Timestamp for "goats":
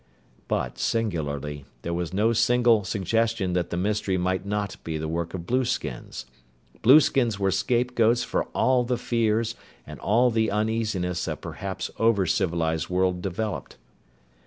7.93-8.23